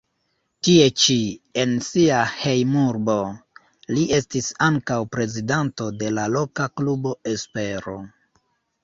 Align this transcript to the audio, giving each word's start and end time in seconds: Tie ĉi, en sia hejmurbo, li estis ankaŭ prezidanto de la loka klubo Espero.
Tie 0.67 0.85
ĉi, 1.01 1.15
en 1.63 1.73
sia 1.87 2.21
hejmurbo, 2.37 3.17
li 3.97 4.05
estis 4.19 4.47
ankaŭ 4.69 4.97
prezidanto 5.17 5.91
de 6.01 6.11
la 6.19 6.25
loka 6.37 6.67
klubo 6.81 7.13
Espero. 7.35 7.95